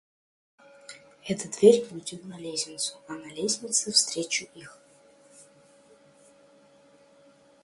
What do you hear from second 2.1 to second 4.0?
на лестницу, а на лестнице я